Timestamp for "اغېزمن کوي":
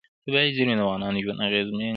1.47-1.89